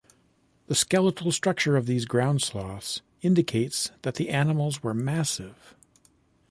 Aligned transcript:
The 0.65 0.73
skeletal 0.73 1.31
structure 1.31 1.77
of 1.77 1.85
these 1.85 2.05
ground 2.05 2.41
sloths 2.41 3.01
indicates 3.21 3.91
that 4.01 4.15
the 4.15 4.29
animals 4.29 4.81
were 4.81 4.95
massive. 4.95 5.75